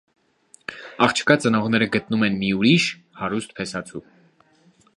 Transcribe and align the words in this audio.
Աղջկա 1.07 1.35
ծնողները 1.43 1.87
գտնում 1.97 2.25
են 2.29 2.39
մի 2.45 2.49
ուրիշ, 2.61 2.87
հարուստ 3.21 3.53
փեսացու։ 3.61 4.03